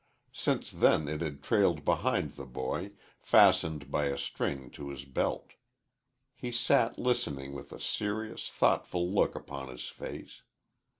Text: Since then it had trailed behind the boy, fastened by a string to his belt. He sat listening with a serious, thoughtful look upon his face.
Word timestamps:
Since 0.33 0.71
then 0.71 1.07
it 1.07 1.21
had 1.21 1.43
trailed 1.43 1.85
behind 1.85 2.31
the 2.31 2.47
boy, 2.47 2.93
fastened 3.19 3.91
by 3.91 4.05
a 4.05 4.17
string 4.17 4.71
to 4.71 4.89
his 4.89 5.05
belt. 5.05 5.51
He 6.33 6.51
sat 6.51 6.97
listening 6.97 7.53
with 7.53 7.71
a 7.71 7.79
serious, 7.79 8.49
thoughtful 8.49 9.07
look 9.13 9.35
upon 9.35 9.67
his 9.69 9.89
face. 9.89 10.41